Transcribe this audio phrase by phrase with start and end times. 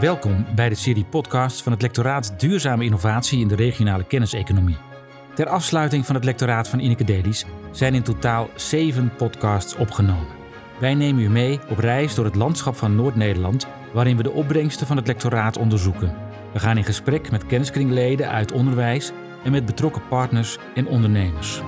[0.00, 4.76] Welkom bij de serie podcast van het lectoraat Duurzame Innovatie in de regionale kenniseconomie.
[5.34, 10.26] Ter afsluiting van het lectoraat van Ineke Delis zijn in totaal zeven podcasts opgenomen.
[10.78, 14.86] Wij nemen u mee op reis door het landschap van Noord-Nederland, waarin we de opbrengsten
[14.86, 16.14] van het lectoraat onderzoeken.
[16.52, 19.12] We gaan in gesprek met kenniskringleden uit onderwijs
[19.44, 21.62] en met betrokken partners en ondernemers.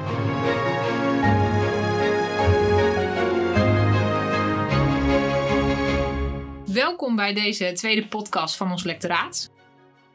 [7.02, 9.50] Welkom bij deze tweede podcast van ons lectoraat.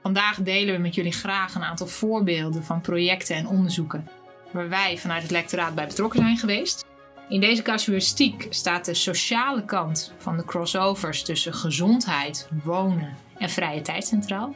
[0.02, 4.09] Vandaag delen we met jullie graag een aantal voorbeelden van projecten en onderzoeken
[4.52, 6.85] waar wij vanuit het lectoraat bij betrokken zijn geweest.
[7.29, 13.81] In deze casuïstiek staat de sociale kant van de crossovers tussen gezondheid, wonen en vrije
[13.81, 14.55] tijd centraal.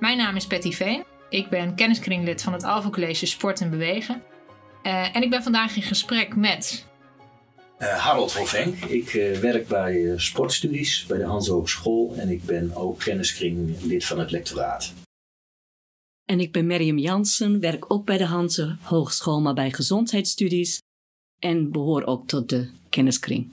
[0.00, 1.04] Mijn naam is Patty Veen.
[1.28, 4.22] Ik ben kenniskringlid van het Alvo College Sport en Bewegen.
[4.82, 6.89] Uh, en ik ben vandaag in gesprek met
[7.80, 8.84] Harold Hoveng.
[8.84, 13.82] Ik uh, werk bij uh, sportstudies bij de Hans Hogeschool en ik ben ook kenniskring
[13.82, 14.94] lid van het lectoraat.
[16.24, 20.82] En ik ben Miriam Jansen, werk ook bij de Hanse Hogeschool, maar bij gezondheidsstudies
[21.38, 23.52] en behoor ook tot de kenniskring.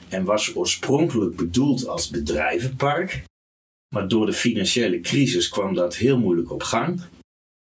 [0.09, 3.23] En was oorspronkelijk bedoeld als bedrijvenpark.
[3.95, 7.01] Maar door de financiële crisis kwam dat heel moeilijk op gang.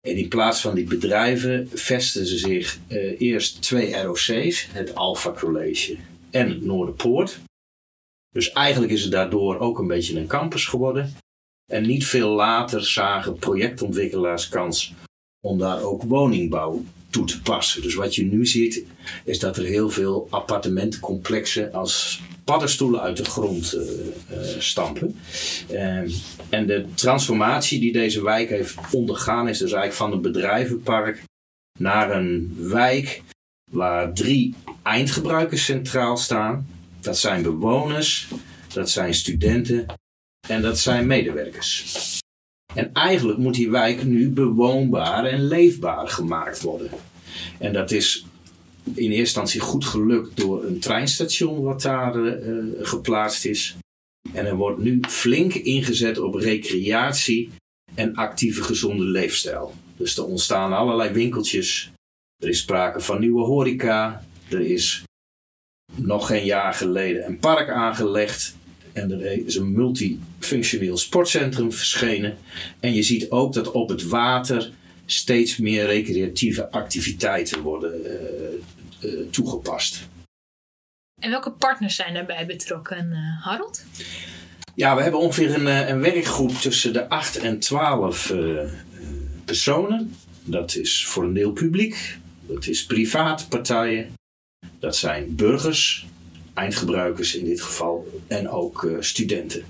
[0.06, 5.32] En in plaats van die bedrijven vestigen ze zich uh, eerst twee ROC's, het Alpha
[5.32, 5.96] College
[6.30, 7.38] en Noorderpoort.
[8.34, 11.14] Dus eigenlijk is het daardoor ook een beetje een campus geworden.
[11.72, 14.94] En niet veel later zagen projectontwikkelaars kans
[15.40, 17.82] om daar ook woningbouw toe te passen.
[17.82, 18.84] Dus wat je nu ziet,
[19.24, 25.16] is dat er heel veel appartementencomplexen als paddenstoelen uit de grond uh, uh, stampen.
[25.70, 26.02] Uh,
[26.48, 31.22] en de transformatie die deze wijk heeft ondergaan, is dus eigenlijk van een bedrijvenpark
[31.78, 33.22] naar een wijk
[33.70, 36.66] waar drie eindgebruikers centraal staan.
[37.00, 38.28] Dat zijn bewoners,
[38.72, 39.86] dat zijn studenten
[40.48, 42.20] en dat zijn medewerkers.
[42.74, 46.90] En eigenlijk moet die wijk nu bewoonbaar en leefbaar gemaakt worden.
[47.58, 48.26] En dat is
[48.84, 53.76] in eerste instantie goed gelukt door een treinstation wat daar uh, geplaatst is.
[54.36, 57.50] En er wordt nu flink ingezet op recreatie
[57.94, 59.74] en actieve gezonde leefstijl.
[59.96, 61.90] Dus er ontstaan allerlei winkeltjes.
[62.42, 64.24] Er is sprake van nieuwe horeca.
[64.48, 65.02] Er is
[65.94, 68.56] nog geen jaar geleden een park aangelegd.
[68.92, 72.36] En er is een multifunctioneel sportcentrum verschenen.
[72.80, 74.72] En je ziet ook dat op het water
[75.06, 80.08] steeds meer recreatieve activiteiten worden uh, uh, toegepast.
[81.20, 83.84] En welke partners zijn daarbij betrokken, uh, Harold?
[84.74, 88.32] Ja, we hebben ongeveer een, een werkgroep tussen de 8 en 12
[89.44, 90.14] personen.
[90.44, 94.12] Dat is voor een deel publiek, dat is private partijen,
[94.78, 96.06] dat zijn burgers,
[96.54, 99.64] eindgebruikers in dit geval, en ook studenten.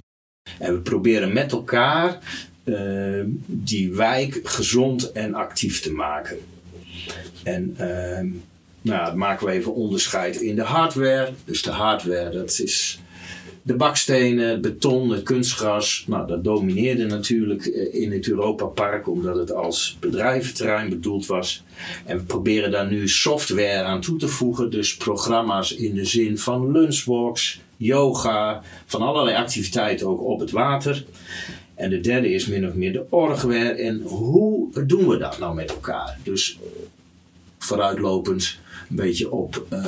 [0.59, 2.19] En we proberen met elkaar
[3.47, 6.39] die wijk gezond en actief te maken.
[7.43, 8.29] En ehm,
[8.87, 11.33] nou, dat maken we even onderscheid in de hardware.
[11.45, 13.01] Dus de hardware, dat is
[13.63, 16.05] de bakstenen, het beton, het kunstgras.
[16.07, 21.65] Nou, dat domineerde natuurlijk eh, in het Europa Park omdat het als bedrijventerrein bedoeld was.
[22.05, 24.71] En we proberen daar nu software aan toe te voegen.
[24.71, 31.05] Dus programma's in de zin van lunchbox, yoga, van allerlei activiteiten ook op het water.
[31.75, 33.71] En de derde is min of meer de orgware.
[33.71, 36.19] En hoe doen we dat nou met elkaar?
[36.23, 36.59] Dus
[37.59, 38.59] vooruitlopend
[38.91, 39.85] een beetje op uh, uh,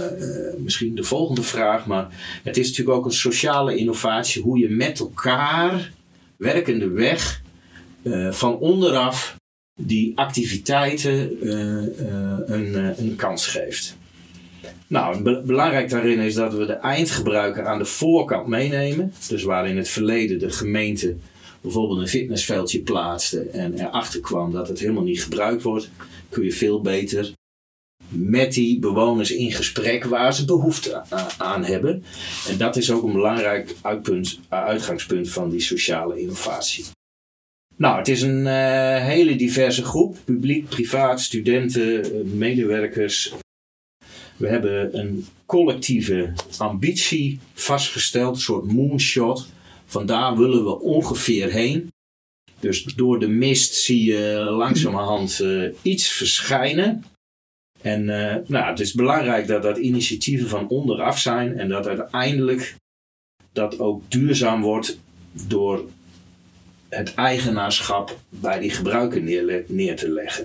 [0.58, 1.86] misschien de volgende vraag.
[1.86, 2.08] Maar
[2.42, 4.42] het is natuurlijk ook een sociale innovatie.
[4.42, 5.92] Hoe je met elkaar,
[6.36, 7.42] werkende weg,
[8.02, 9.36] uh, van onderaf
[9.80, 11.36] die activiteiten
[12.52, 13.96] een, een kans geeft.
[14.86, 19.12] Nou, be belangrijk daarin is dat we de eindgebruiker aan de voorkant meenemen.
[19.28, 21.16] Dus waar in het verleden de gemeente
[21.60, 25.90] bijvoorbeeld een fitnessveldje plaatste en erachter kwam dat het helemaal niet gebruikt wordt,
[26.28, 27.32] kun je veel beter
[28.08, 31.02] met die bewoners in gesprek waar ze behoefte
[31.38, 32.04] aan hebben.
[32.48, 36.84] En dat is ook een belangrijk uitpunt, uitgangspunt van die sociale innovatie.
[37.76, 43.32] Nou, het is een uh, hele diverse groep, publiek, privaat, studenten, medewerkers.
[44.36, 49.46] We hebben een collectieve ambitie vastgesteld, een soort moonshot.
[49.86, 51.88] Vandaar willen we ongeveer heen.
[52.60, 57.04] Dus door de mist zie je langzamerhand uh, iets verschijnen.
[57.82, 62.74] En uh, nou, het is belangrijk dat dat initiatieven van onderaf zijn en dat uiteindelijk
[63.52, 64.98] dat ook duurzaam wordt
[65.32, 65.90] door
[66.88, 69.22] het eigenaarschap bij die gebruiker
[69.68, 70.44] neer, te leggen.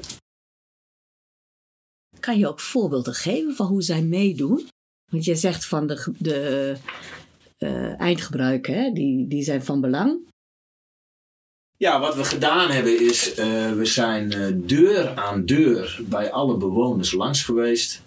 [2.19, 4.67] Kan je ook voorbeelden geven van hoe zij meedoen?
[5.11, 6.75] Want je zegt van de, de
[7.59, 10.31] uh, eindgebruiker, hè, die, die zijn van belang.
[11.77, 16.57] Ja, wat we gedaan hebben is, uh, we zijn uh, deur aan deur bij alle
[16.57, 18.01] bewoners langs geweest.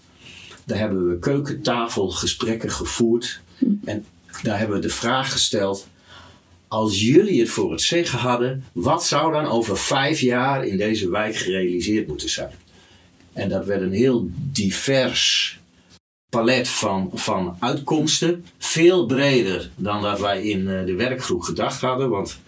[0.65, 3.41] Daar hebben we keukentafelgesprekken gevoerd.
[3.85, 4.07] En
[4.43, 5.87] daar hebben we de vraag gesteld,
[6.69, 11.11] als jullie het voor het zeggen hadden, wat zou dan over vijf jaar in deze
[11.11, 12.55] wijk gerealiseerd moeten zijn?
[13.33, 15.59] En dat werd een heel divers
[16.29, 18.45] palet van, van uitkomsten.
[18.59, 22.11] Veel breder dan dat wij in uh, de werkgroep gedacht hadden.
[22.11, 22.39] Want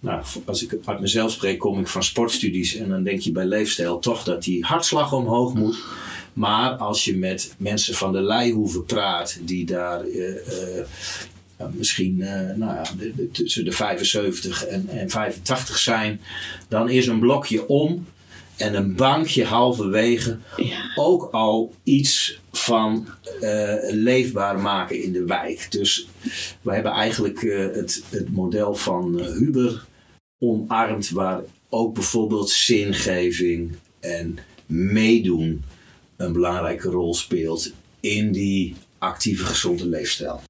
[0.00, 3.44] nou, als ik uit mezelf spreek, kom ik van sportstudies en dan denk je bij
[3.44, 5.82] leefstijl toch dat die hartslag omhoog moet.
[6.32, 10.36] Maar als je met mensen van de Leihoeven praat, die daar uh,
[11.60, 16.20] uh, misschien uh, nou ja, de, de, tussen de 75 en, en 85 zijn,
[16.68, 18.06] dan is een blokje om
[18.56, 20.92] en een bankje halverwege ja.
[20.94, 23.08] ook al iets van
[23.40, 25.66] uh, leefbaar maken in de wijk.
[25.70, 26.08] Dus
[26.62, 29.84] we hebben eigenlijk uh, het, het model van uh, Huber
[30.40, 35.64] omarmd, waar ook bijvoorbeeld zingeving en meedoen
[36.16, 40.42] een belangrijke rol speelt in die actieve gezonde leefstijl.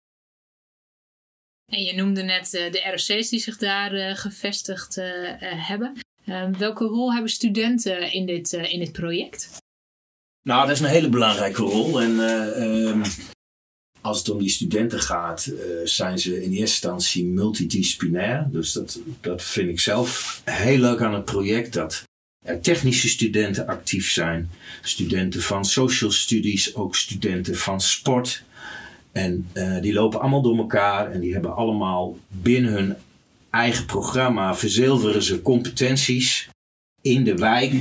[1.73, 4.95] En je noemde net de ROC's die zich daar gevestigd
[5.41, 5.99] hebben.
[6.25, 9.59] Ehm, welke rol hebben studenten in dit, in dit project?
[10.43, 12.01] Nou, dat is een hele belangrijke rol.
[12.01, 13.05] En uh,
[14.01, 18.49] als het om die studenten gaat, uh, zijn ze in eerste instantie multidisciplinair.
[18.51, 21.73] Dus dat, dat vind ik zelf heel leuk aan het project.
[21.73, 22.03] Dat
[22.45, 24.51] er technische studenten actief zijn.
[24.83, 28.43] Studenten van social studies, ook studenten van sport.
[29.13, 32.97] En uh, die lopen allemaal door elkaar en die hebben allemaal binnen hun
[33.51, 36.49] eigen programma verzilveren ze competenties
[37.03, 37.73] in de wijk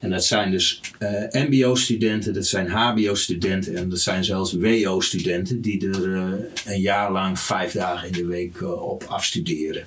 [0.00, 5.88] en dat zijn dus uh, MBO-studenten, dat zijn HBO-studenten en dat zijn zelfs WO-studenten die
[5.88, 6.32] er uh,
[6.64, 9.84] een jaar lang vijf dagen in de week uh, op afstuderen.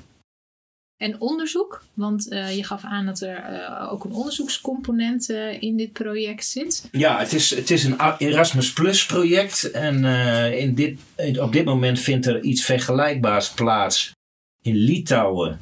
[0.98, 5.30] En onderzoek, want je gaf aan dat er ook een onderzoekscomponent
[5.60, 6.88] in dit project zit.
[6.92, 10.06] Ja, het is, het is een Erasmus Plus project en
[10.54, 11.00] in dit,
[11.40, 14.12] op dit moment vindt er iets vergelijkbaars plaats
[14.62, 15.60] in Litouwen,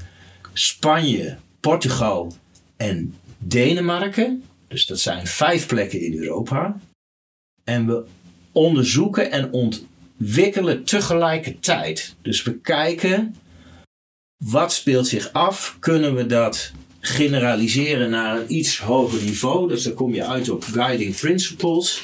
[0.54, 2.34] Spanje, Portugal
[2.78, 4.44] en Denemarken.
[4.68, 6.80] Dus dat zijn vijf plekken in Europa.
[7.64, 8.06] En we
[8.52, 12.16] onderzoeken en ontwikkelen tegelijkertijd.
[12.22, 13.36] Dus we kijken
[14.44, 15.78] wat speelt zich af.
[15.80, 19.68] Kunnen we dat generaliseren naar een iets hoger niveau?
[19.68, 22.04] Dus dan kom je uit op guiding principles.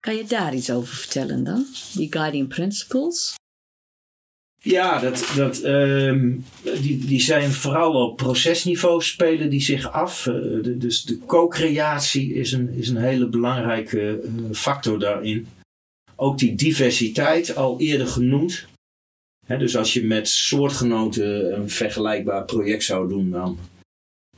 [0.00, 1.66] Kan je daar iets over vertellen dan?
[1.94, 3.34] Die guiding principles?
[4.64, 6.44] Ja, dat, dat, um,
[6.80, 10.22] die, die zijn vooral op procesniveau spelen die zich af.
[10.22, 15.48] De, dus de co-creatie is een, is een hele belangrijke uh, factor daarin.
[16.16, 18.66] Ook die diversiteit, al eerder genoemd.
[19.46, 23.58] Dus als je met soortgenoten een vergelijkbaar project zou doen, dan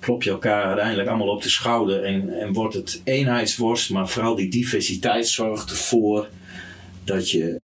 [0.01, 3.91] klop je elkaar uiteindelijk allemaal op de schouder en, en wordt het eenheidsworst.
[3.91, 6.29] Maar vooral die diversiteit zorgt ervoor
[7.05, 7.63] dat je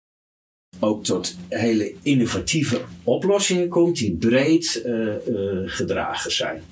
[0.80, 6.62] ook tot hele innovatieve oplossingen komt die breed uh, uh, gedragen zijn.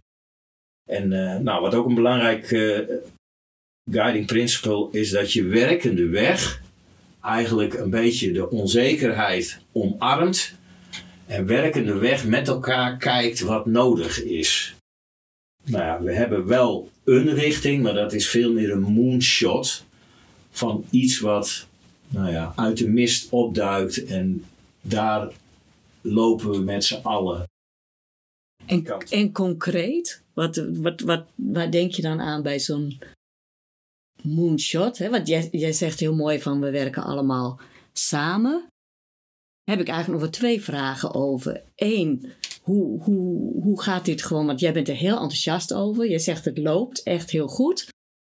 [0.90, 2.48] En uh, nou, wat ook een belangrijk
[3.90, 6.62] guiding principle is dat je werkende weg
[7.22, 10.54] eigenlijk een beetje de onzekerheid omarmt
[11.26, 14.74] en werkende weg met elkaar kijkt wat nodig is.
[15.64, 19.84] Nou ja, we hebben wel een richting, maar dat is veel meer een moonshot
[20.50, 21.66] van iets wat
[22.08, 24.44] nou ja, uit de mist opduikt en
[24.80, 25.32] daar
[26.00, 27.44] lopen we met z'n allen.
[28.66, 32.98] En, en concreet, wat, wat, wat, waar denk je dan aan bij zo'n
[34.22, 34.98] moonshot?
[34.98, 35.10] Hè?
[35.10, 37.60] Want jij, jij zegt heel mooi van we werken allemaal
[37.92, 38.66] samen.
[39.64, 41.62] Heb ik eigenlijk nog wel twee vragen over.
[41.74, 42.32] Eén,
[42.62, 44.46] hoe, hoe, hoe gaat dit gewoon?
[44.46, 46.10] Want jij bent er heel enthousiast over.
[46.10, 47.88] Je zegt het loopt echt heel goed.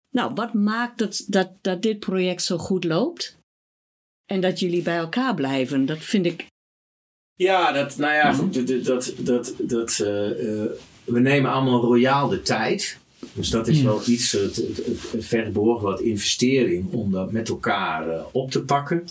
[0.09, 3.36] Nou, wat maakt het dat, dat dit project zo goed loopt?
[4.27, 5.85] En dat jullie bij elkaar blijven?
[5.85, 6.47] Dat vind ik.
[7.33, 10.65] Ja, dat, nou ja, goed, dat, dat, dat, dat uh, uh,
[11.03, 12.99] we nemen allemaal royaal de tijd.
[13.33, 18.07] Dus dat is wel iets, het, het, het behoorlijk wat investering om dat met elkaar
[18.07, 19.07] uh, op te pakken.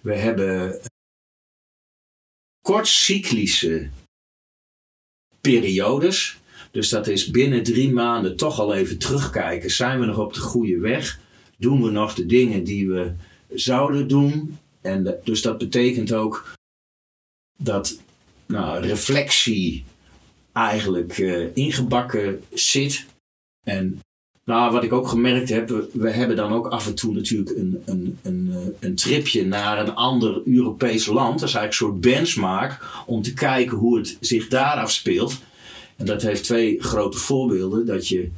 [0.00, 0.80] We hebben
[2.60, 3.88] kortcyclische
[5.40, 6.38] periodes.
[6.70, 9.70] Dus dat is binnen drie maanden toch al even terugkijken.
[9.70, 11.20] Zijn we nog op de goede weg?
[11.56, 13.12] Doen we nog de dingen die we
[13.48, 14.58] zouden doen?
[14.80, 16.52] En dus dat betekent ook
[17.62, 18.00] dat
[18.46, 19.84] nou, reflectie
[20.52, 23.06] eigenlijk uh, ingebakken zit.
[23.64, 24.00] En
[24.44, 27.56] nou, wat ik ook gemerkt heb, we, we, hebben dan ook af en toe natuurlijk
[27.56, 31.40] een, een, een, eh, een tripje naar een ander Europees land.
[31.40, 35.40] Dat is eigenlijk een soort benchmark om te kijken hoe het zich daar afspeelt.
[35.96, 37.86] En dat heeft twee grote voorbeelden.
[37.86, 38.30] Dat je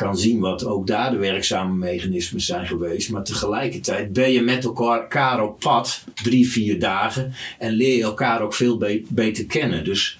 [0.00, 3.10] kan zien wat ook daar de werkzame mechanismen zijn geweest.
[3.10, 7.32] Maar tegelijkertijd ben je met elkaar op pad drie, vier dagen.
[7.58, 8.78] En leer je elkaar ook veel
[9.08, 9.84] beter kennen.
[9.84, 10.18] Dus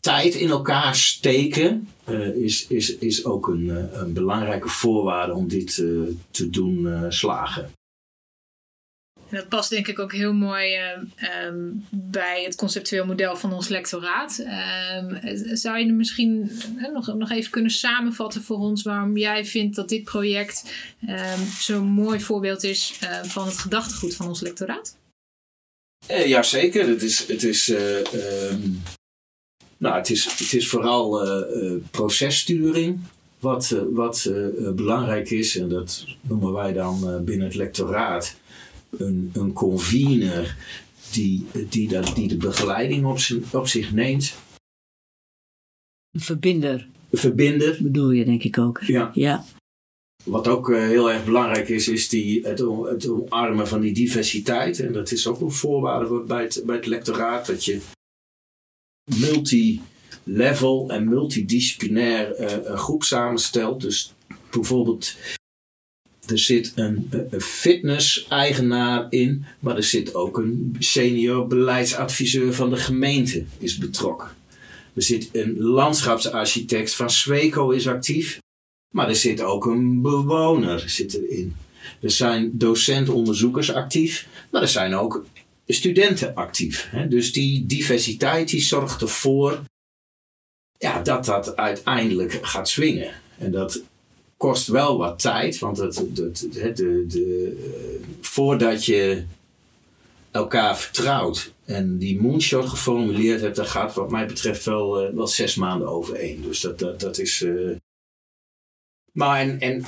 [0.00, 5.48] tijd in elkaar steken uh, is, is, is ook een, uh, een belangrijke voorwaarde om
[5.48, 7.70] dit uh, te doen slagen.
[9.30, 10.76] Dat past denk ik ook heel mooi
[11.46, 14.44] um, bij het conceptueel model van ons lectoraat.
[15.02, 15.18] Um,
[15.56, 16.50] zou je misschien
[16.92, 20.72] nog, nog even kunnen samenvatten voor ons waarom jij vindt dat dit project
[21.08, 24.96] um, zo'n mooi voorbeeld is van het gedachtegoed van ons lectoraat?
[26.06, 27.72] Jazeker, het is, het is
[29.76, 31.26] nou, het is, het is vooral
[31.90, 33.00] processturing
[33.38, 34.30] wat, wat
[34.74, 35.56] belangrijk is.
[35.56, 38.38] En dat noemen wij dan binnen het lectoraat
[38.90, 40.56] een, een convener
[41.12, 44.34] die, die, dat, die de begeleiding op, zijn, op zich neemt.
[46.10, 46.88] Een verbinder.
[47.10, 47.78] Een verbinder.
[47.82, 48.80] Bedoel je denk ik ook.
[48.80, 49.10] Ja.
[49.14, 49.44] ja.
[50.24, 54.80] Wat ook heel erg belangrijk is, is die, het, het omarmen van die diversiteit.
[54.80, 57.46] En dat is ook een voorwaarde bij het, bij het lectoraat.
[57.46, 57.80] Dat je
[59.20, 63.80] multi-level en multidisciplinair uh, groep samenstelt.
[63.80, 64.12] Dus
[64.50, 65.16] bijvoorbeeld,
[66.30, 73.44] er zit een, fitness-eigenaar in, maar er zit ook een senior beleidsadviseur van de gemeente
[73.58, 74.28] is betrokken.
[74.94, 78.38] Er zit een landschapsarchitect van Sweco is actief,
[78.94, 81.56] maar er zit ook een bewoner zit erin.
[82.00, 85.24] Er zijn docent-onderzoekers actief, maar er zijn ook
[85.66, 86.90] studenten actief.
[87.08, 89.62] Dus die diversiteit die zorgt ervoor
[90.78, 93.14] ja, dat dat uiteindelijk gaat swingen.
[93.38, 93.82] En dat
[94.40, 99.24] kost wel wat tijd, want het, het, het, de, de, uh, voordat je
[100.30, 105.26] elkaar vertrouwt en die moonshot geformuleerd hebt, dat gaat wat mij betreft wel, uh, wel
[105.26, 106.42] zes maanden overheen.
[106.42, 107.42] Dus dat, dat, dat is.
[107.42, 107.76] Uh...
[109.12, 109.84] Maar en, en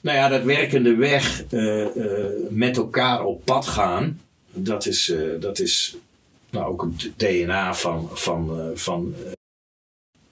[0.00, 1.44] nou ja, dat werkende weg
[2.50, 4.20] met elkaar op pad gaan
[4.64, 5.96] dat is, uh, dat is
[6.50, 9.32] nou, ook het DNA van, van, uh, van uh,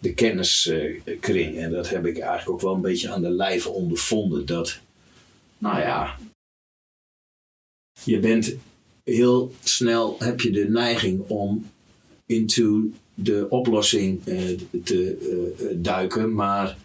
[0.06, 1.56] de kenniskring.
[1.56, 4.46] en dat heb ik eigenlijk ook wel een beetje aan de lijve ondervonden.
[4.46, 4.78] Dat,
[5.58, 6.18] nou ja,
[8.02, 8.56] je bent
[9.04, 11.66] heel snel, heb je de neiging om
[12.26, 14.22] into de oplossing
[14.84, 16.34] te duiken.
[16.34, 16.76] Maar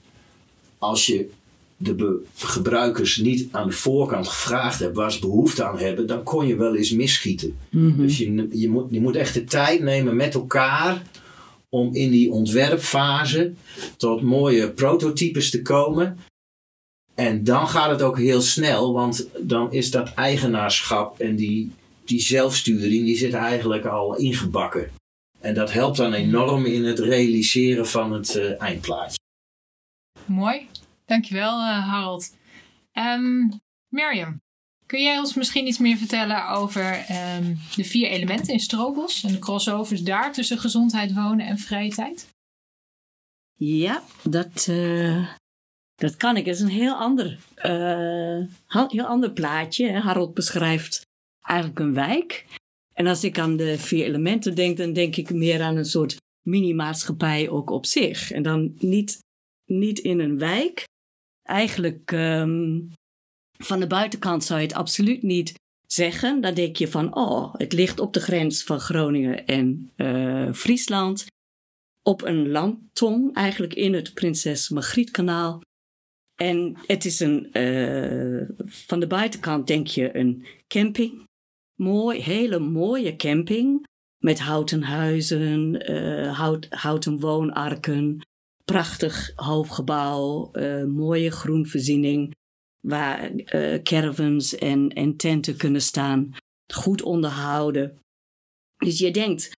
[0.77, 1.29] als je
[1.77, 6.47] de gebruikers niet aan de voorkant gevraagd hebt waar ze behoefte aan hebben, dan kon
[6.47, 7.57] je wel eens misschieten.
[7.69, 11.03] Mm Dus je, je, moet, je moet echt de tijd nemen met elkaar
[11.73, 13.53] om in die ontwerpfase
[13.97, 16.17] tot mooie prototypes te komen.
[17.15, 21.71] En dan gaat het ook heel snel, want dan is dat eigenaarschap en die,
[22.05, 24.91] die zelfsturing, die zit eigenlijk al ingebakken.
[25.39, 29.19] En dat helpt dan enorm in het realiseren van het uh, eindplaatje.
[30.25, 30.67] mooi.
[31.05, 32.35] Dankjewel, uh, Harold.
[32.93, 34.41] Um, Mirjam,
[34.91, 37.05] kun jij ons misschien iets meer vertellen over
[37.37, 41.89] um, de vier elementen in Strobos en de crossovers daar tussen gezondheid, wonen en vrije
[41.89, 42.29] tijd?
[43.53, 45.27] Ja, dat, uh,
[45.95, 46.45] dat kan ik.
[46.45, 49.91] Het is een heel ander, uh, heel ander plaatje.
[49.91, 51.01] Harold beschrijft
[51.41, 52.45] eigenlijk een wijk.
[52.93, 56.17] En als ik aan de vier elementen denk, dan denk ik meer aan een soort
[56.41, 58.31] mini-maatschappij ook op zich.
[58.31, 59.19] En dan niet,
[59.65, 60.83] niet in een wijk.
[61.43, 62.93] Eigenlijk um,
[63.63, 65.53] van de buitenkant zou je het absoluut niet
[65.87, 66.41] zeggen.
[66.41, 71.25] Dan denk je van, oh, het ligt op de grens van Groningen en uh, Friesland.
[72.03, 75.61] Op een landtong, eigenlijk in het Prinses Margrietkanaal.
[76.35, 81.23] En het is een, uh, van de buitenkant denk je een camping.
[81.75, 83.85] Mooi, hele mooie camping.
[84.17, 88.21] Met houten huizen, uh, hout, houten woonarken,
[88.65, 90.51] prachtig hoofdgebouw,
[90.87, 92.33] mooie groenvoorziening.
[92.87, 96.35] Waar uh, caravans en, en tenten kunnen staan.
[96.73, 97.99] Goed onderhouden.
[98.77, 99.51] Dus je denkt,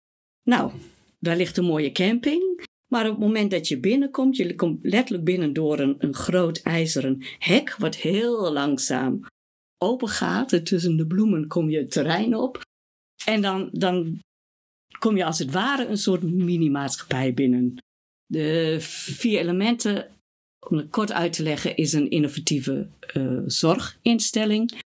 [0.43, 0.71] nou,
[1.19, 2.65] daar ligt een mooie camping.
[2.93, 6.61] Maar op het moment dat je binnenkomt, je komt letterlijk binnen door een, een groot
[6.61, 9.25] ijzeren hek, wat heel langzaam
[9.77, 10.53] open gaat.
[10.53, 12.61] En tussen de bloemen kom je het terrein op.
[13.25, 14.19] En dan, dan
[14.99, 17.77] kom je als het ware een soort mini-maatschappij binnen.
[18.25, 20.07] De vier elementen,
[20.69, 24.81] om het kort uit te leggen, is een innovatieve uh, zorginstelling.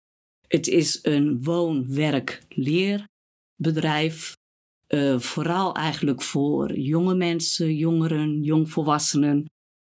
[0.47, 4.37] Het is een woon-werk-leerbedrijf
[4.87, 9.45] uh, vooral eigenlijk voor jonge mensen, jongeren, jongvolwassenen,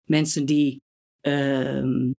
[0.10, 0.82] mensen die
[1.22, 2.12] uh,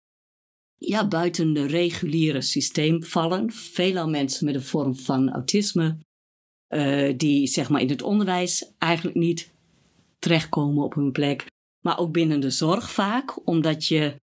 [0.78, 3.52] ja, buiten de reguliere systeem vallen.
[3.52, 5.98] Veelal mensen met een vorm van autisme,
[6.68, 9.50] uh, die zeg maar in het onderwijs eigenlijk niet
[10.18, 11.46] terechtkomen op hun plek,
[11.86, 14.20] maar ook binnen de zorg vaak, omdat je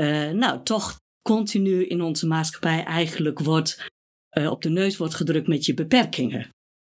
[0.00, 3.88] uh, nou toch continu in onze maatschappij eigenlijk wordt,
[4.38, 6.48] uh, op de neus wordt gedrukt met je beperkingen.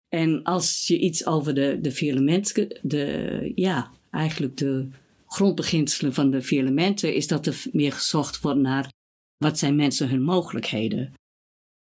[0.08, 4.88] En als je iets over de, de elementen, de, ja, eigenlijk de
[5.26, 8.92] grondbeginselen van de vier elementen, is dat er meer gezocht wordt naar
[9.36, 11.12] wat zijn mensen hun mogelijkheden.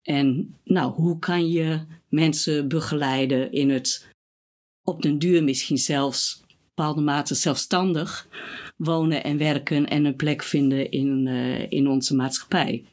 [0.02, 4.10] En nou, hoe kan je mensen begeleiden in het
[4.84, 6.41] op den duur misschien zelfs
[6.73, 8.27] bepaalde mate zelfstandig
[8.77, 12.86] wonen en werken en een plek vinden in, uh, in onze maatschappij.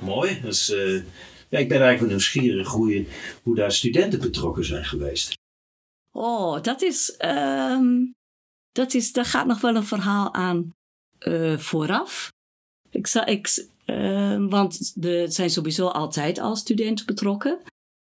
[0.00, 1.02] Mooi, dus uh,
[1.48, 3.06] ja, ik ben eigenlijk nieuwsgierig hoe, je,
[3.42, 5.32] hoe daar studenten betrokken zijn geweest.
[6.10, 8.14] Oh, dat is, um,
[8.72, 10.74] dat is, daar gaat nog wel een verhaal aan
[11.20, 12.32] uh, vooraf.
[12.90, 17.58] Ik, zou, ik, uh, want er zijn sowieso altijd al studenten betrokken.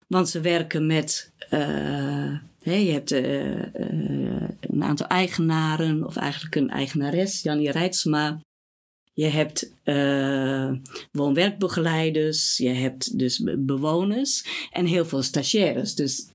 [0.06, 7.70] Want ze werken met, uh, je hebt een aantal eigenaren, of eigenlijk een eigenares, Jannie
[7.70, 8.40] Rijtsma.
[9.12, 10.72] Je hebt uh,
[11.12, 15.94] woon-werkbegeleiders, je hebt dus bewoners en heel veel stagiaires.
[15.94, 16.30] Dus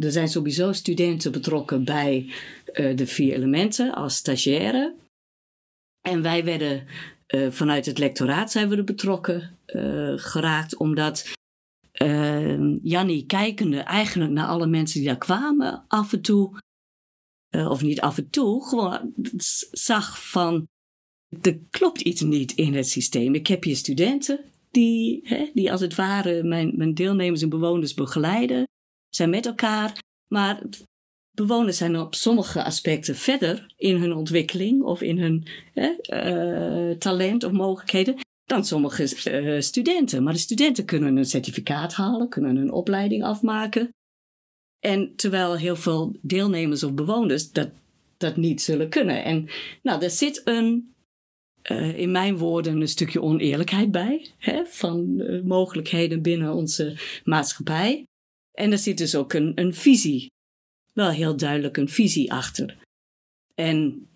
[0.00, 2.32] er zijn sowieso studenten betrokken bij
[2.72, 4.94] de vier elementen als stagiaire.
[6.08, 6.86] En wij werden
[7.50, 9.58] vanuit het lectoraat zijn we er betrokken
[10.16, 11.32] geraakt, omdat
[12.82, 16.58] Jannie kijkende eigenlijk naar alle mensen die daar kwamen, af en toe,
[17.50, 19.14] of niet af en toe, gewoon
[19.70, 20.68] zag van
[21.40, 23.34] er klopt iets niet in het systeem.
[23.34, 27.94] Ik heb hier studenten die, hè, die als het ware mijn, mijn deelnemers en bewoners
[27.94, 28.64] begeleiden,
[29.08, 29.98] zijn met elkaar.
[30.32, 30.62] Maar
[31.30, 35.94] bewoners zijn op sommige aspecten verder in hun ontwikkeling of in hun hè,
[36.90, 38.16] uh, talent of mogelijkheden
[38.50, 40.22] dan sommige uh, studenten.
[40.22, 43.94] Maar de studenten kunnen een certificaat halen, kunnen een opleiding afmaken.
[44.78, 47.70] En terwijl heel veel deelnemers of bewoners dat,
[48.16, 49.24] dat niet zullen kunnen.
[49.24, 49.48] En
[49.82, 50.94] nou, er zit een
[51.70, 54.30] uh, in mijn woorden een stukje oneerlijkheid bij.
[54.38, 58.04] Hè, van uh, mogelijkheden binnen onze maatschappij.
[58.52, 60.26] En er zit dus ook een, een visie.
[60.92, 62.76] Wel heel duidelijk een visie achter.
[63.54, 64.08] En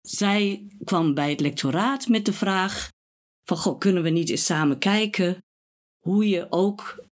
[0.00, 2.88] zij kwam bij het lectoraat met de vraag:
[3.44, 5.38] van goh, kunnen we niet eens samen kijken
[5.98, 7.04] hoe je ook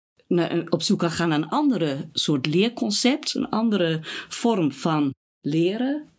[0.69, 6.09] op zoek kan gaan naar een andere soort leerconcept, een andere vorm van leren,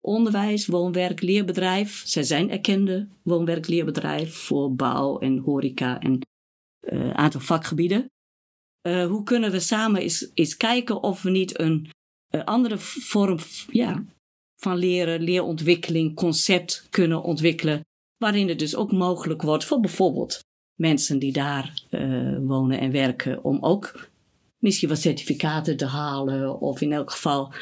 [0.00, 2.02] onderwijs, woonwerk, leerbedrijf.
[2.06, 6.20] Zij zijn erkende woonwerk-leerbedrijf voor bouw en horeca en
[6.80, 8.10] een uh, aantal vakgebieden.
[8.86, 11.90] Uh, hoe kunnen we samen eens, eens kijken of we niet een
[12.34, 13.38] uh, andere vorm
[13.70, 14.04] ja,
[14.56, 17.84] van leren, leerontwikkeling, concept kunnen ontwikkelen,
[18.18, 21.82] waarin het dus ook mogelijk wordt voor bijvoorbeeld mensen die daar
[22.40, 24.08] wonen en werken, om ook
[24.58, 27.52] misschien wat certificaten te halen of in elk geval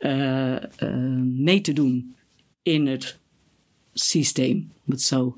[0.00, 2.16] uh, uh, mee te doen
[2.62, 3.18] in het
[3.92, 5.36] systeem, om het zo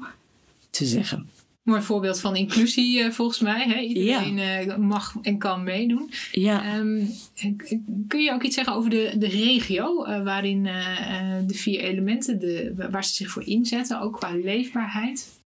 [0.71, 1.29] te zeggen.
[1.69, 3.69] Mooi voorbeeld van inclusie uh, volgens mij.
[3.69, 3.81] Hè?
[3.81, 4.67] Iedereen ja.
[4.67, 6.11] uh, mag en kan meedoen.
[6.33, 6.79] Ja.
[6.79, 7.11] Um,
[8.09, 10.63] kun je ook iets zeggen over de, de regio uh, waarin
[11.47, 15.41] de vier elementen, de, waar ze zich voor inzetten, ook qua leefbaarheid?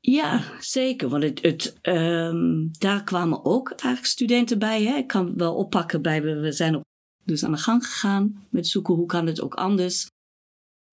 [0.00, 1.08] Ja, zeker.
[1.08, 4.82] Want het, het, um, daar kwamen ook eigenlijk studenten bij.
[4.82, 4.96] Hè?
[4.96, 6.82] Ik kan wel oppakken bij, we, zijn op,
[7.24, 10.10] dus aan de gang gegaan met zoeken hoe kan het ook anders.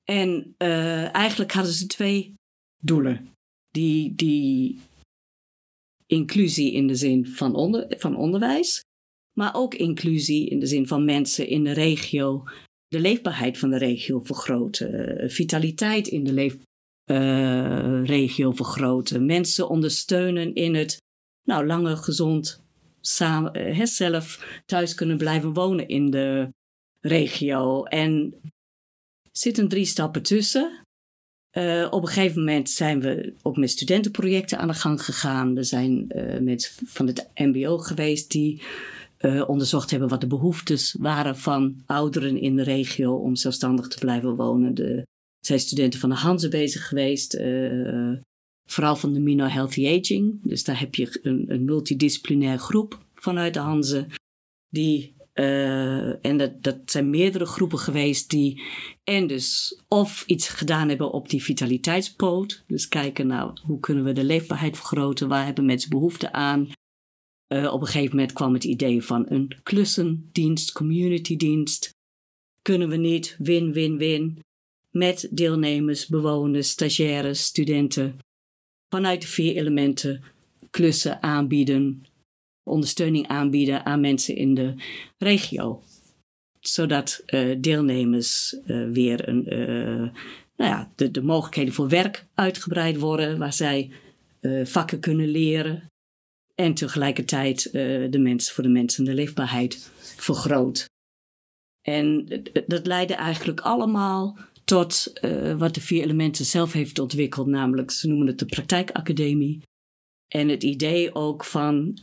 [0.03, 0.53] En
[1.12, 2.34] eigenlijk hadden ze twee
[2.81, 3.34] doelen
[3.75, 4.79] die, die
[6.05, 8.83] inclusie in de zin van, onder, van onderwijs,
[9.33, 12.43] maar ook inclusie in de zin van mensen in de regio,
[12.88, 16.57] de leefbaarheid van de regio vergroten, eh, vitaliteit in de
[17.05, 21.01] leefregio uh, vergroten, mensen ondersteunen in het
[21.43, 22.63] nou, langer gezond
[23.01, 26.53] samen, uh, zelf thuis kunnen blijven wonen in de
[26.99, 27.83] regio.
[27.83, 28.51] En er
[29.31, 30.84] zitten drie stappen tussen.
[31.57, 35.57] Uh, op een gegeven moment zijn we ook met studentenprojecten aan de gang gegaan.
[35.57, 38.61] Er zijn uh, mensen van het MBO geweest die
[39.19, 43.97] uh, onderzocht hebben wat de behoeftes waren van ouderen in de regio om zelfstandig te
[43.97, 44.75] blijven wonen.
[44.75, 45.03] Er
[45.39, 47.41] zijn studenten van de Hanze bezig geweest,
[48.69, 50.39] vooral van de Mino Healthy Aging.
[50.43, 54.07] Dus daar heb je een, een multidisciplinair groep vanuit de Hanze
[54.69, 58.61] die uh, en dat, dat zijn meerdere groepen geweest die
[59.03, 62.63] en dus of iets gedaan hebben op die vitaliteitspoot.
[62.67, 66.69] Dus kijken naar hoe kunnen we de leefbaarheid vergroten, waar hebben mensen behoefte aan.
[67.47, 71.93] Uh, op een gegeven moment kwam het idee van een klussendienst, communitydienst.
[72.61, 74.39] Kunnen we niet win-win-win
[74.91, 78.19] met deelnemers, bewoners, stagiaires, studenten
[78.89, 80.23] vanuit de vier elementen
[80.69, 82.05] klussen aanbieden,
[82.69, 84.73] ondersteuning aanbieden aan mensen in de
[85.17, 85.84] regio.
[86.60, 90.10] Zodat uh, deelnemers uh, weer een, uh,
[90.56, 93.91] nou ja, de, de mogelijkheden voor werk uitgebreid worden, waar zij
[94.63, 95.86] vakken kunnen leren.
[96.56, 97.71] En tegelijkertijd
[98.12, 100.86] de mensen, voor de mensen de leefbaarheid vergroot.
[101.82, 102.25] En
[102.67, 105.13] dat leidde eigenlijk allemaal tot
[105.58, 109.62] wat de vier elementen zelf heeft ontwikkeld, namelijk ze noemen het de praktijkacademie.
[110.28, 111.99] En het idee ook van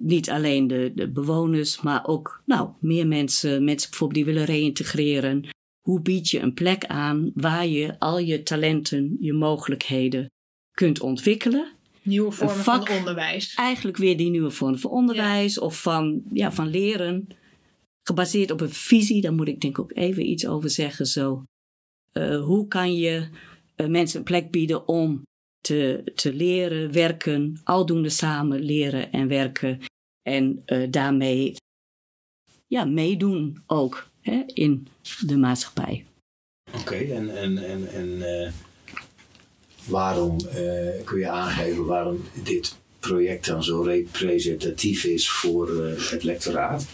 [0.00, 5.48] niet alleen de, de bewoners, maar ook nou, meer mensen, mensen bijvoorbeeld die willen reïntegreren.
[5.80, 10.30] Hoe bied je een plek aan waar je al je talenten, je mogelijkheden
[10.70, 11.72] kunt ontwikkelen?
[12.02, 13.54] Nieuwe vormen vak, van onderwijs.
[13.54, 17.28] Eigenlijk weer die nieuwe vormen van onderwijs of van, ja, van leren.
[18.02, 21.06] Gebaseerd op een visie, daar moet ik denk ik ook even iets over zeggen.
[21.06, 21.44] Zo.
[22.12, 23.28] Uh, hoe kan je
[23.76, 25.22] uh, mensen een plek bieden om
[25.70, 29.80] te, te leren, werken, aldoende samen leren en werken.
[30.22, 31.56] En uh, daarmee
[32.66, 34.86] ja, meedoen ook hè, in
[35.26, 36.04] de maatschappij.
[36.80, 38.50] Oké, en, en, en, en uh,
[39.88, 45.76] waarom uh, kun je aangeven waarom dit project dan zo representatief is voor
[46.10, 46.86] het lectoraat?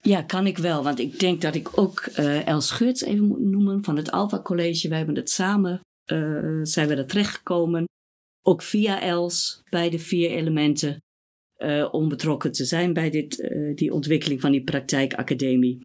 [0.00, 0.82] Ja, kan ik wel.
[0.82, 2.00] Want ik denk dat ik ook
[2.44, 4.88] Els Geurts even moet noemen van het Alpha College.
[4.88, 7.84] Wij hebben het samen uh, zijn we er terechtgekomen.
[8.42, 11.02] Ook via Els bij de vier elementen.
[11.58, 15.80] Uh, om betrokken te zijn bij dit, uh, die ontwikkeling van die praktijkacademie.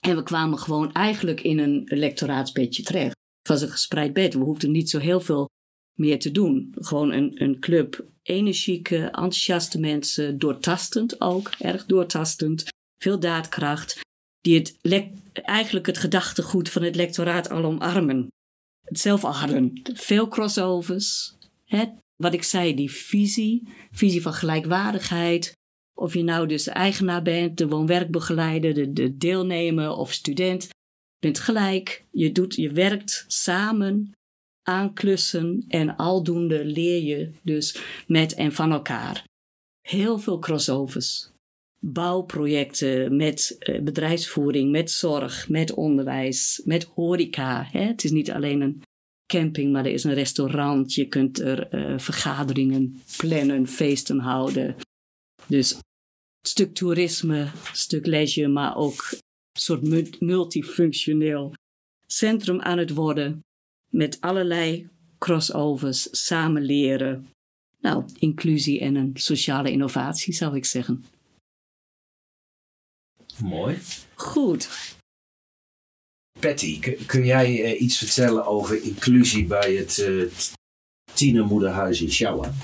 [0.00, 3.14] En we kwamen gewoon eigenlijk in een lectoraatsbedje terecht.
[3.38, 4.34] Het was een gespreid bed.
[4.34, 5.48] We hoefden niet zo heel veel
[5.98, 6.74] meer te doen.
[6.74, 12.64] Gewoon een, een club energieke, enthousiaste mensen, doortastend ook, erg doortastend.
[13.02, 14.00] Veel daadkracht,
[14.40, 14.78] die het
[15.32, 18.28] eigenlijk het gedachtegoed van het lectoraat al omarmen
[18.86, 19.80] het zelf hadden.
[19.94, 21.34] Veel crossovers.
[21.64, 21.84] Hè?
[22.16, 25.54] Wat ik zei, die visie, visie van gelijkwaardigheid.
[25.94, 30.68] Of je nou dus de eigenaar bent, de woonwerkbegeleider, de, de deelnemer of student.
[31.18, 32.04] bent gelijk.
[32.10, 34.12] Je, doet, je werkt samen
[34.62, 39.24] aan klussen en aldoende leer je dus met en van elkaar.
[39.80, 41.30] Heel veel crossovers.
[41.78, 47.68] Bouwprojecten met eh, bedrijfsvoering, met zorg, met onderwijs, met horeca.
[47.70, 48.82] Het is niet alleen een
[49.26, 50.94] camping, maar er is een restaurant.
[50.94, 54.76] Je kunt er uh, vergaderingen plannen, feesten houden.
[55.46, 55.80] Dus een
[56.48, 61.54] stuk toerisme, een stuk leisure, maar ook een soort multifunctioneel
[62.06, 63.44] centrum aan het worden.
[63.90, 67.28] Met allerlei crossovers, samen leren.
[67.80, 71.04] Nou, inclusie en een sociale innovatie zou ik zeggen.
[73.42, 73.78] Mooi.
[74.14, 74.94] Goed.
[76.40, 80.30] Patty, kun, jij uh, iets vertellen over inclusie bij het uh,
[81.14, 82.54] tienermoederhuis in Sjouwen?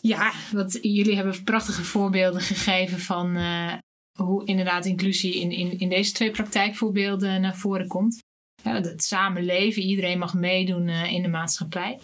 [0.00, 3.74] Ja, want jullie hebben prachtige voorbeelden gegeven van uh,
[4.18, 8.22] hoe inderdaad inclusie in, in, in deze twee praktijkvoorbeelden naar voren komt.
[8.62, 11.98] het samenleven, iedereen mag meedoen in de maatschappij.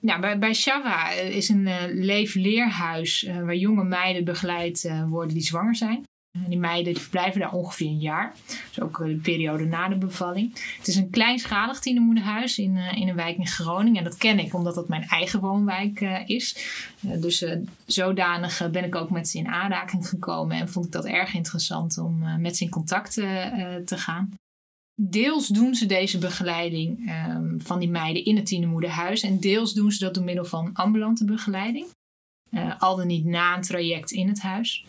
[0.00, 6.04] Ja, bij, bij Shava is een leefleerhuis waar jonge meiden begeleid worden die zwanger zijn.
[6.42, 8.34] En die meiden verblijven daar ongeveer een jaar.
[8.68, 10.52] Dus ook de periode na de bevalling.
[10.78, 13.98] Het is een kleinschalig tienermoederhuis in, uh, in een wijk in Groningen.
[13.98, 16.56] En dat ken ik omdat dat mijn eigen woonwijk is.
[17.00, 17.46] Dus
[17.86, 20.56] zodanig ben ik ook met ze in aanraking gekomen.
[20.56, 24.34] En vond ik dat erg interessant om met ze in contact te gaan.
[25.00, 29.22] Deels doen ze deze begeleiding um, van die meiden in het tienermoederhuis.
[29.22, 31.86] En deels doen ze dat door middel van ambulante begeleiding.
[32.78, 34.84] al dan niet na een traject in het huis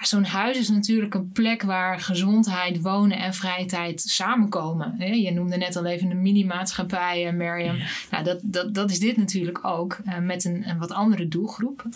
[0.00, 5.20] zo'n huis is natuurlijk een plek waar gezondheid, wonen en vrije tijd samenkomen.
[5.20, 7.82] Je noemde net al even de mini-maatschappij, eh.
[8.10, 11.88] Nou, dat, dat, dat is dit natuurlijk ook, eh, met een, een wat andere doelgroep.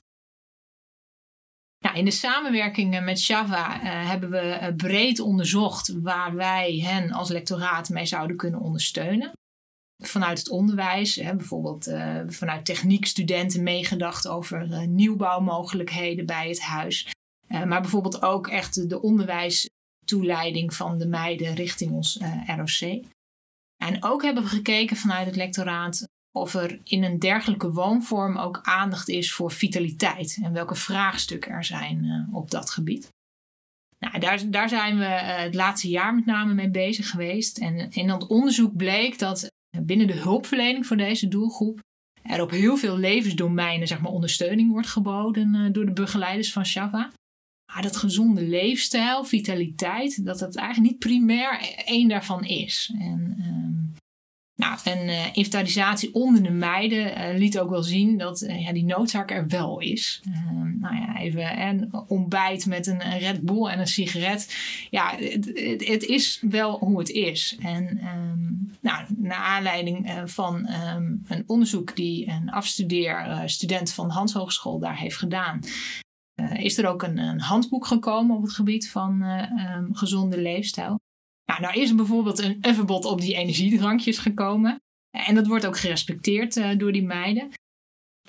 [1.95, 7.89] in de samenwerking met Shava uh, hebben we breed onderzocht waar wij hen als lectoraat
[7.89, 9.33] mee zouden kunnen ondersteunen.
[10.03, 17.07] Vanuit het onderwijs, hè, bijvoorbeeld uh, vanuit techniekstudenten meegedacht over nieuwbouwmogelijkheden bij het huis.
[17.55, 23.05] Eh, maar bijvoorbeeld ook echt de onderwijstoeleiding van de meiden richting ons eh, ROC.
[23.77, 28.61] En ook hebben we gekeken vanuit het lectoraat of er in een dergelijke woonvorm ook
[28.63, 33.09] aandacht is voor vitaliteit en welke vraagstukken er zijn uh, op dat gebied.
[33.99, 37.59] Nou, daar, daar zijn we het laatste jaar met name mee bezig geweest.
[37.59, 39.51] En in dat onderzoek bleek dat
[39.83, 41.81] binnen de hulpverlening voor deze doelgroep
[42.23, 47.11] er op heel veel levensdomeinen zeg maar, ondersteuning wordt geboden door de begeleiders van Shava.
[47.81, 52.95] Dat gezonde leefstijl, vitaliteit, dat dat eigenlijk niet primair één daarvan is.
[52.99, 53.95] En, um,
[54.57, 54.79] nou,
[55.33, 59.49] inventarisatie onder de meiden uh, liet ook wel zien dat uh, ja, die noodzaak er
[59.49, 60.23] wel is.
[60.25, 64.57] Ehm, nou ja, even een ontbijt met een, Red Bull en een sigaret.
[64.91, 65.51] Ja, het,
[65.85, 67.57] het, is wel hoe het is.
[67.61, 70.69] En um, nou, naar aanleiding van
[71.27, 75.61] een onderzoek die een afstudeerstudent van de Hans Hogeschool daar heeft gedaan,
[76.35, 81.01] is er ook een, een, handboek gekomen op het gebied van uh, um, gezonde leefstijl.
[81.45, 84.81] Nou, nou is er bijvoorbeeld een, een, verbod op die energiedrankjes gekomen.
[85.11, 87.49] En dat wordt ook gerespecteerd uh, door die meiden.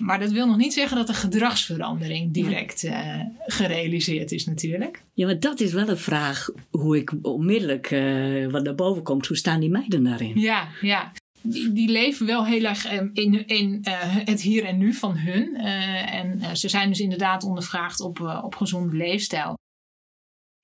[0.00, 5.02] Maar dat wil nog niet zeggen dat de gedragsverandering direct uh, gerealiseerd is natuurlijk.
[5.12, 9.26] Ja, maar dat is wel een vraag hoe ik onmiddellijk uh, wat naar boven komt.
[9.26, 10.40] Hoe staan die meiden daarin?
[10.40, 11.12] Ja, ja
[11.48, 15.54] die, leven wel heel erg ehm, in, in uh, het hier en nu van hun.
[15.54, 19.54] Uh, en ze zijn dus inderdaad ondervraagd op, op gezonde leefstijl.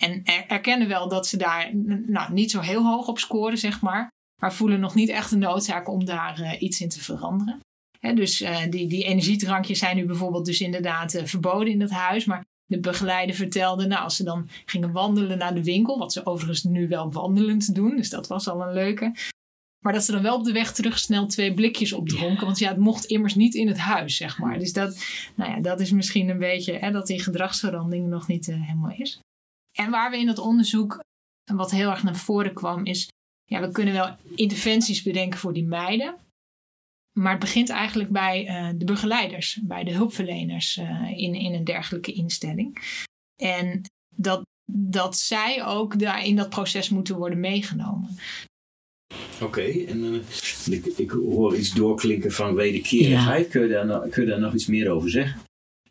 [0.03, 3.81] En er, erkennen wel dat ze daar nou, niet zo heel hoog op scoren, zeg
[3.81, 4.11] maar.
[4.41, 7.61] Maar voelen nog niet echt de noodzaak om daar iets in te veranderen.
[8.15, 12.25] Dus die, die energiedrankjes zijn nu bijvoorbeeld dus inderdaad verboden in dat huis.
[12.25, 16.27] Maar de begeleider vertelde, nou, als ze dan gingen wandelen naar de winkel, wat ze
[16.27, 19.15] overigens nu wel wandelend doen, dus dat was al een leuke.
[19.83, 22.47] Maar dat ze dan wel op de weg terug snel twee blikjes opdronken.
[22.47, 24.59] Want ja, het mocht immers niet in het huis, zeg maar.
[24.59, 28.49] Dus dat, nou ja, dat is misschien een beetje hè, dat die gedragsverandering nog niet
[28.49, 29.21] uh, helemaal is.
[29.79, 31.01] En waar we in het onderzoek,
[31.53, 33.09] wat heel erg naar voren kwam, is...
[33.45, 36.15] Ja, we kunnen wel interventies bedenken voor die meiden.
[37.19, 41.65] Maar het begint eigenlijk bij uh, de begeleiders, bij de hulpverleners uh, in, in een
[41.65, 43.01] dergelijke instelling.
[43.43, 43.81] En
[44.15, 44.43] dat,
[44.73, 48.19] dat zij ook daar in dat proces moeten worden meegenomen.
[49.41, 53.49] Oké, en uh, ik, ik, hoor iets doorklinken van wederkerigheid.
[53.49, 55.41] Kun, je daar, kun je daar nog iets meer over zeggen?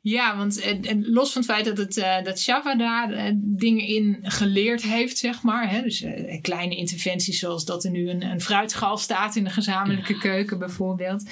[0.04, 3.86] Ja, want en, los van het feit dat, het, uh, dat Java daar uh, dingen
[3.86, 5.70] in geleerd heeft, zeg maar.
[5.70, 9.50] Hè, dus uh, kleine interventies zoals dat er nu een, een fruitgal staat in de
[9.50, 11.30] gezamenlijke keuken bijvoorbeeld.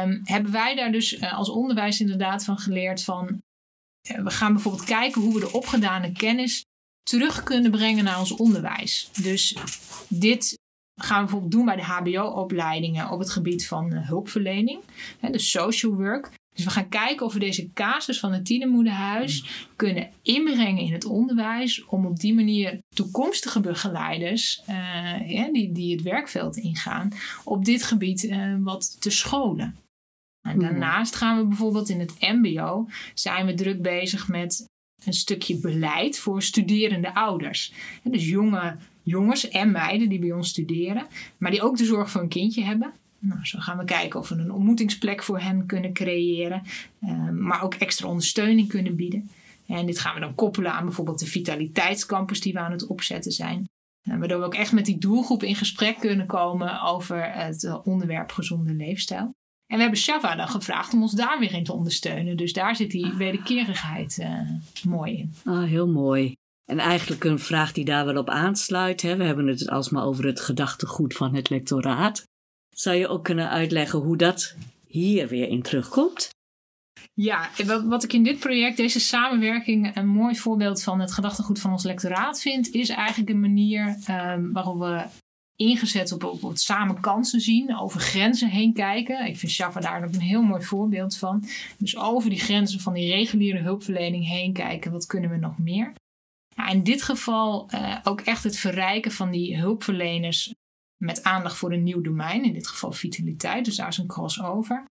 [0.00, 3.38] Um, hebben wij daar dus als onderwijs inderdaad van geleerd van...
[4.00, 6.64] we gaan bijvoorbeeld kijken hoe we de opgedane kennis
[7.02, 9.10] terug kunnen brengen naar ons onderwijs.
[9.22, 9.56] Dus
[10.08, 10.58] dit
[10.98, 14.80] gaan we bijvoorbeeld doen bij de HBO-opleidingen op het gebied van uh, hulpverlening,
[15.20, 16.30] hè, de social work.
[16.54, 21.04] Dus we gaan kijken of we deze casus van het tienermoederhuis kunnen inbrengen in het
[21.04, 21.84] onderwijs.
[21.84, 27.12] Om op die manier toekomstige begeleiders uh, die, die het werkveld ingaan,
[27.44, 29.76] op dit gebied uh, wat te scholen.
[30.48, 30.60] En mhm.
[30.60, 34.66] daarnaast gaan we bijvoorbeeld in het MBO zijn we druk bezig met
[35.04, 37.72] een stukje beleid voor studerende ouders.
[38.02, 38.76] dus jonge
[39.08, 41.06] jongens en meiden die bij ons studeren,
[41.38, 42.92] maar die ook de zorg voor een kindje hebben.
[43.18, 46.62] Nou, zo gaan we kijken of we een ontmoetingsplek voor hen kunnen creëren,
[47.00, 49.30] uh, maar ook extra ondersteuning kunnen bieden.
[49.66, 53.32] En dit gaan we dan koppelen aan bijvoorbeeld de vitaliteitscampus die we aan het opzetten
[53.32, 53.68] zijn.
[54.08, 57.78] Uh, waardoor we ook echt met die doelgroep in gesprek kunnen komen over het uh,
[57.84, 59.34] onderwerp gezonde leefstijl.
[59.66, 62.36] En we hebben Shava dan gevraagd om ons daar weer in te ondersteunen.
[62.36, 64.26] Dus daar zit die wederkerigheid
[64.88, 65.34] mooi in.
[65.44, 66.37] Ah, heel mooi.
[66.70, 69.02] En eigenlijk een vraag die daar wel op aansluit.
[69.02, 69.16] Hè?
[69.16, 72.22] We hebben het alsmaar over het gedachtegoed van het lectoraat.
[72.74, 74.54] Zou je ook kunnen uitleggen hoe dat
[74.86, 76.30] hier weer in terugkomt?
[77.14, 77.48] Ja,
[77.86, 81.84] wat ik in dit project, deze samenwerking, een mooi voorbeeld van het gedachtegoed van ons
[81.84, 85.04] lectoraat vind, is eigenlijk een manier um, waarop we
[85.56, 89.26] ingezet op, op het samen kansen zien, over grenzen heen kijken.
[89.26, 91.44] Ik vind Java daar ook een heel mooi voorbeeld van.
[91.78, 95.92] Dus over die grenzen van die reguliere hulpverlening heen kijken, wat kunnen we nog meer?
[96.66, 100.54] In dit geval uh, ook echt het verrijken van die hulpverleners
[100.96, 104.84] met aandacht voor een nieuw domein, in dit geval vitaliteit, dus daar is een crossover.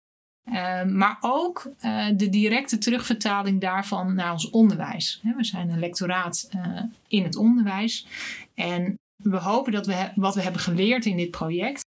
[0.52, 5.20] Uh, maar ook uh, de directe terugvertaling daarvan naar ons onderwijs.
[5.37, 8.07] We zijn een lectoraat uh, in het onderwijs.
[8.55, 11.85] En we hopen dat we wat we hebben geleerd in dit project,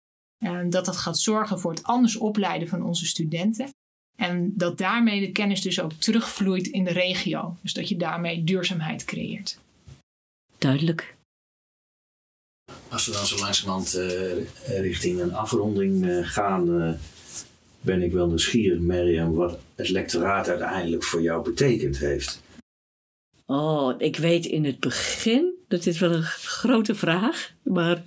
[0.70, 3.70] dat dat gaat zorgen voor het anders opleiden van onze studenten.
[4.16, 7.58] En dat daarmee de kennis dus ook terugvloeit in de regio.
[7.62, 9.62] Dus dat je daarmee duurzaamheid creëert.
[10.64, 11.16] Duidelijk.
[12.90, 16.94] Als we dan zo langzamerhand uh, richting een afronding uh, gaan, uh,
[17.82, 22.42] ben ik wel nieuwsgierig, Mirjam, wat het lectoraat uiteindelijk voor jou betekend heeft.
[23.46, 28.04] Oh, ik weet in het begin, dat is wel een grote vraag, maar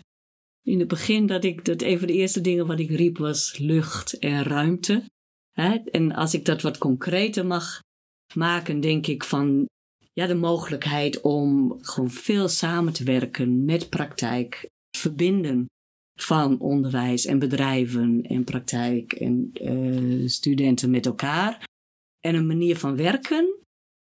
[0.63, 3.59] in het begin dat ik, dat een van de eerste dingen wat ik riep was
[3.59, 5.05] lucht en ruimte.
[5.53, 5.75] Hè?
[5.75, 7.81] En als ik dat wat concreter mag
[8.35, 9.67] maken, denk ik van
[10.17, 15.67] ja, de mogelijkheid om gewoon veel samen te werken met praktijk, verbinden
[16.21, 21.65] van onderwijs en bedrijven en praktijk en uh, studenten met elkaar.
[22.21, 23.55] En een manier van werken.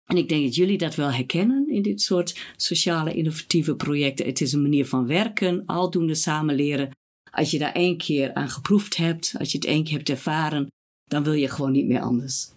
[0.05, 4.25] En ik denk dat jullie dat wel herkennen in dit soort sociale innovatieve projecten.
[4.25, 6.91] Het is een manier van werken, aldoende samen leren.
[7.31, 10.67] Als je daar één keer aan geproefd hebt, als je het één keer hebt ervaren,
[11.05, 12.51] dan wil je gewoon niet meer anders.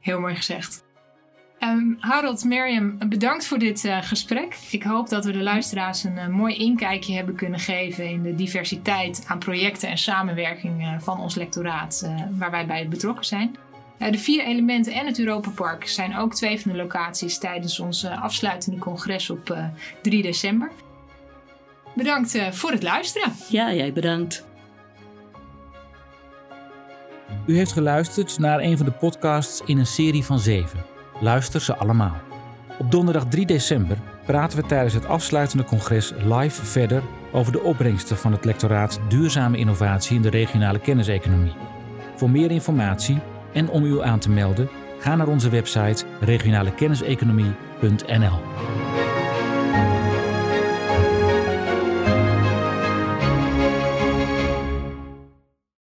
[0.00, 0.86] Heel mooi gezegd.
[1.62, 4.58] Um, Harold, Mirjam, bedankt voor dit uh, gesprek.
[4.70, 8.34] Ik hoop dat we de luisteraars een uh, mooi inkijkje hebben kunnen geven in de
[8.34, 13.56] diversiteit aan projecten en samenwerking uh, van ons lectoraat waar wij bij betrokken zijn.
[13.98, 18.78] de vier elementen en het Europapark zijn ook twee van de locaties tijdens ons afsluitende
[18.78, 19.56] congres op
[20.02, 20.70] 3 december.
[21.94, 23.32] Bedankt voor het luisteren.
[23.48, 24.46] Ja, jij bedankt.
[27.46, 30.97] U heeft geluisterd naar een van de podcasts in een serie van zeven.
[31.20, 32.16] Luister ze allemaal.
[32.78, 37.02] Op donderdag 3 december praten we tijdens het afsluitende congres live verder
[37.32, 41.54] over de opbrengsten van het lectoraat Duurzame Innovatie in de regionale kenniseconomie.
[42.16, 43.18] Voor meer informatie
[43.52, 44.68] en om u aan te melden,
[45.00, 48.87] ga naar onze website regionalekenniseconomie.nl.